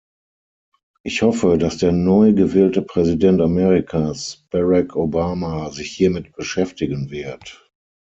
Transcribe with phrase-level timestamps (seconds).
[1.03, 7.69] Ich hoffe, dass der neu gewählte Präsident Amerikas, Barack Obama, sich hiermit beschäftigen wird.